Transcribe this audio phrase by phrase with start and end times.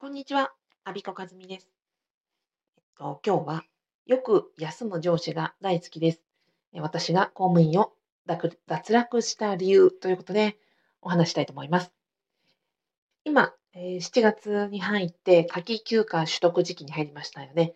[0.00, 0.52] こんにちは、
[0.84, 1.68] アビコカズミです。
[2.76, 3.64] えっと、今日は
[4.06, 6.22] よく休む上司が大好きです。
[6.72, 7.90] 私が公務員を
[8.24, 10.56] 脱落した理由ということで
[11.02, 11.90] お話したいと思います。
[13.24, 17.74] 今、えー7月に入って夏季休暇取得時期に入りましたよね。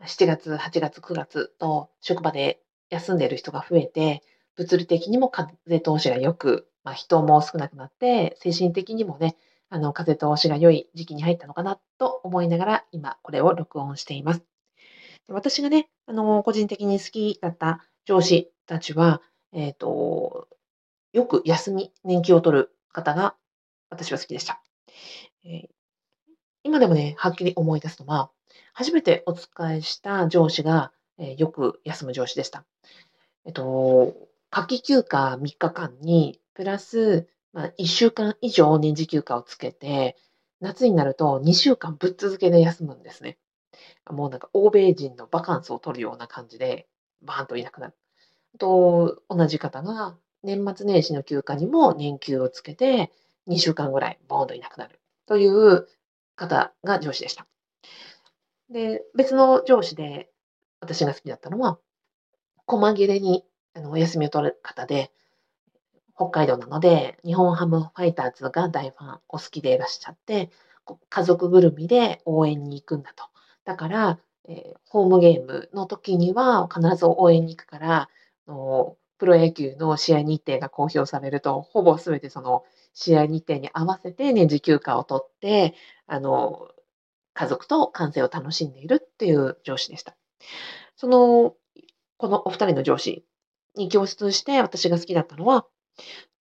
[0.00, 2.60] 7月、8月、9月と職場で
[2.90, 4.24] 休んでいる人が増えて、
[4.56, 9.36] 物理的にも風通しが良く、まあ、人も少なくなって、精神的にもね、
[9.68, 14.42] あの風通しが良い時期に入ったのかなと思いながら、今これを録音しています。
[15.28, 20.48] 私がね、あの個人的に好きだった上司たちは、えっと、
[21.12, 23.34] よく休み、年休を取る方が
[23.90, 24.62] 私は好きでした。
[25.44, 25.68] えー
[26.62, 28.28] 今でもね、はっきり思い出すのは、
[28.72, 32.64] 初めてお使いした上司が、えーよく休む上司でした。
[33.44, 34.16] えっと、
[34.50, 40.14] 夏季休暇3日間に、プラス、まあ、1週間以上年次休暇をつけて、
[40.60, 43.38] 夏になると2週間ぶっ続けで休むんですね。
[44.10, 46.86] もうなんか欧米人のバカンスを取るような感じで、
[47.22, 47.94] バーンといなくなる。
[48.58, 53.10] と、同じ方が年末年始の休暇にも年休をつけて、
[53.46, 55.88] 2週間ぐらいボーンといなくなるという
[56.34, 57.46] 方が上司でした。
[58.68, 60.28] で、別の上司で
[60.80, 61.78] 私が好きだったのは、
[62.66, 65.10] 細切れにあのお休みを取る方で、
[66.16, 70.50] 北海道なので、日本ハムファイターズが大ファン、お好きでいらっしゃって、
[71.08, 73.24] 家族ぐるみで応援に行くんだと。
[73.64, 78.08] だから、えーホームゲームの時には必ず応援に行くから、
[79.18, 82.64] プロ野球の試合日程が公表されると、ほぼ全てその
[82.94, 85.74] 試合日程に合わせて年次休暇を取って、
[86.06, 86.68] あの
[87.34, 90.16] 家族と観戦を楽しんでいるっていう上司でした。
[90.96, 91.54] その、
[92.16, 93.26] このお二人の上司
[93.74, 95.66] に共通して私が好きだったのは、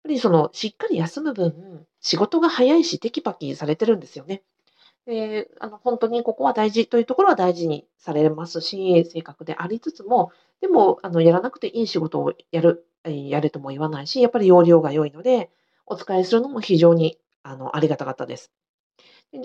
[0.03, 4.43] ぱりそのしっかり休む分、仕事が早いしテキパキされてるんですよね。
[5.05, 10.31] で、あの本当にここは大事というところは大事にされますし、正確でありつつも、
[10.61, 15.49] でもあのやらなくていい仕事をやる、やれとも言わないし、やっぱり容量が良いので、
[15.87, 18.51] お使いするのも非常にあのありがたかったです。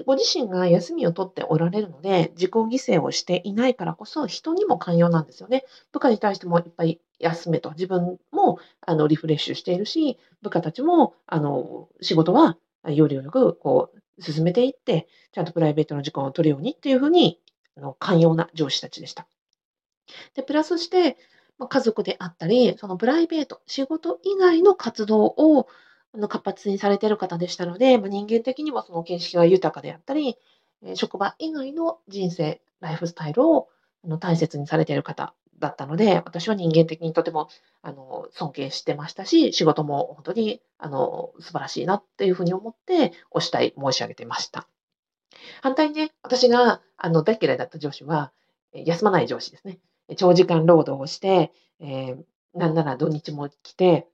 [0.04, 5.64] ご自身が休みを取っておられるので、自己犠牲をしていないからこそ、人にも寛容なんですよね。
[5.92, 12.56] 部下に対してもいっぱい休めと、自分もあのリフレッシュしているし、部下たちもあの仕事は
[12.86, 17.40] よりよくこう進めていって、ちゃんとプライベートの時間を取るようにっていうふうに
[17.76, 19.26] あの寛容な上司たちでした。
[20.34, 21.16] で、プラスして、
[21.68, 25.68] 家族であったり、そのプライベート、仕事以外の活動を
[26.14, 30.36] あの活発にされている方でしたので、まあ、人間的にもその見識が豊かであったり、
[30.94, 33.68] 職場以外の人生、ライフスタイルを
[34.04, 37.48] あの大切にされている方だったので、私は人間的にとても
[37.82, 44.66] あの尊敬してましたし、仕事も本当にあの素晴らしいなっていうふうに思って、お慕い申し上げてました。
[45.62, 48.32] 反対にね、私があの大嫌いだった上司は、
[48.72, 49.78] 休まない上司ですね。
[50.16, 54.08] 長時間労働をして、えーなんなら土日も来て、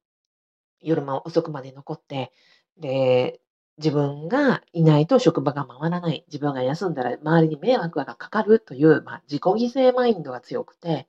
[0.80, 2.32] 夜も遅くまで残って、
[2.78, 3.40] で、
[3.78, 11.06] 自分がいないと職場が回らない、自分が休んだら周りに迷惑がかかるという、まあ、自己犠牲マインドが強くて、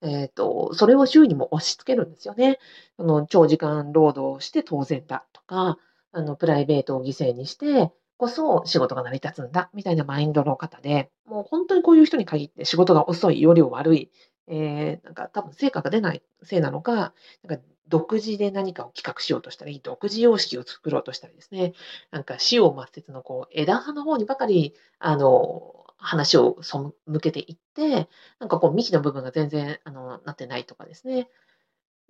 [0.00, 2.58] えっと、それを周囲にも押し付けるんですよね。
[2.96, 5.78] その長時間労働して当然だとか、
[6.12, 14.10] あのプライベートを犠牲にしてこそ仕事が成り立つんだみたいなマインドの方で、もう本当にこういう人に限って仕事が遅い、容量悪い、
[14.48, 17.14] えーなんか多分成果が出ないせいなのか、
[17.44, 21.74] なんか独自で何かを企画しようとしたり、独自様式を作ろうとしたりですね、
[22.10, 26.78] なんか死を抹殺のこう枝葉の方にばかりあの話を背
[27.20, 31.28] けていって、なんかこう幹の部分が全然あのなってないとかですね、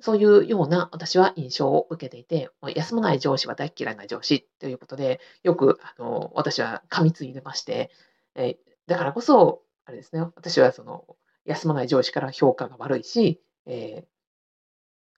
[0.01, 7.91] そういうような私は印象を受けていて、もう休まない上司は大嫌いな上司ということで、よくあの私は噛みついてまして、
[8.35, 11.05] えだからこそ、あれですね、私はその
[11.49, 14.19] 休まない上司から評価が悪いし、えー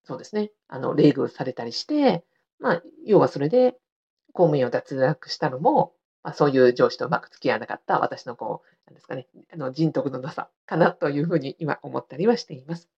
[0.04, 2.24] そうですね、あの冷遇されたりして、
[2.58, 3.76] まあ、要はそれで
[4.32, 5.92] 公務員を脱落したのも、
[6.22, 12.88] まあ、そういう上司とうまく付き合わなかった私のこう、なんですかね、あの人徳のなさかなというふうに今思ったりはしています。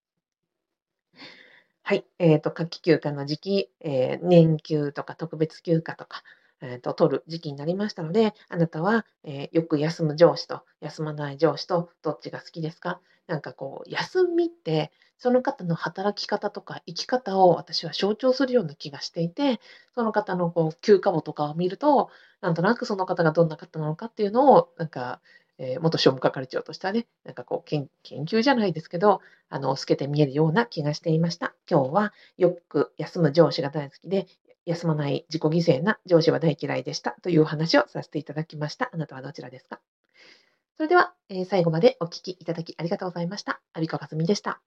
[1.83, 6.23] はい、えっと、夏季休暇の時期、えー年休とか特別休暇とか、
[6.61, 12.99] えーと、取る時期になりましたので、あなたは、えーよく休む上司と休まない上司とどっちが好きですか？
[13.25, 19.61] なんかこう、休みって、その方の働き方とか生き方を私は象徴するような気がしていて、
[19.95, 22.09] その方のこう休暇簿とかを見ると、
[22.41, 25.21] なんとなくその方がどんな方なのかっていうのを、なんか、
[25.57, 31.55] えー元商務係長としてはね、なんかこう研、研究じゃないですけど、あの、透けて見えるような気がしていました。
[31.69, 34.27] 今日はよく休む上司が大好きで、
[34.65, 38.89] 休まない自己犠牲な上司は大嫌いでしたという話をさせていただきました。
[38.91, 39.79] あなたはどちらですか？
[40.77, 43.61] それでは、えー、最後までお聞きいただきありがとうございました。
[43.73, 44.61] アビコかずみでした。